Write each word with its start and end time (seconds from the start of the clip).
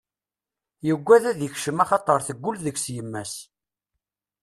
Yuggad 0.87 1.23
ad 1.31 1.35
d-ikcem 1.39 1.77
axaṭer 1.83 2.19
teggull 2.27 2.59
deg-s 2.65 2.85
yemma-s. 2.95 3.33